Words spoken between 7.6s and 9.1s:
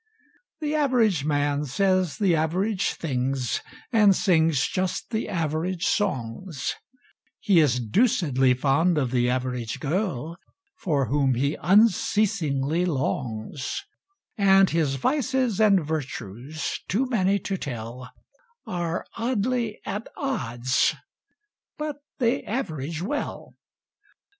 deucedly fond